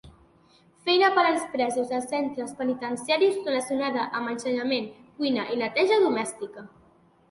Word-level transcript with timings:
Feina 0.87 1.09
per 1.17 1.25
als 1.31 1.43
presos 1.51 1.91
dels 1.91 2.09
centres 2.15 2.57
penitenciaris 2.63 3.39
relacionada 3.45 4.09
amb 4.23 4.35
ensenyament, 4.35 4.93
cuina 5.23 5.49
i 5.57 5.65
neteja 5.65 6.05
domèstica. 6.11 6.71